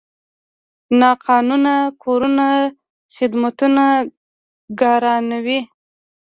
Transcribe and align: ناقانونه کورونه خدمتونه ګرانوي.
ناقانونه 0.99 1.73
کورونه 2.03 2.47
خدمتونه 3.15 3.85
ګرانوي. 4.79 5.59